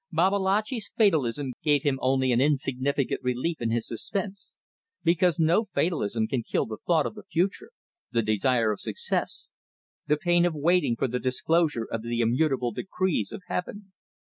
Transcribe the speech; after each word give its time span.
Babalatchi's 0.11 0.91
fatalism 0.97 1.53
gave 1.61 1.83
him 1.83 1.99
only 2.01 2.31
an 2.31 2.41
insignificant 2.41 3.21
relief 3.21 3.61
in 3.61 3.69
his 3.69 3.87
suspense, 3.87 4.57
because 5.03 5.39
no 5.39 5.65
fatalism 5.75 6.25
can 6.27 6.41
kill 6.41 6.65
the 6.65 6.77
thought 6.87 7.05
of 7.05 7.13
the 7.13 7.21
future, 7.21 7.69
the 8.11 8.23
desire 8.23 8.71
of 8.71 8.79
success, 8.79 9.51
the 10.07 10.17
pain 10.17 10.43
of 10.43 10.55
waiting 10.55 10.95
for 10.95 11.07
the 11.07 11.19
disclosure 11.19 11.85
of 11.85 12.01
the 12.01 12.19
immutable 12.19 12.71
decrees 12.71 13.31
of 13.31 13.43
Heaven. 13.47 13.91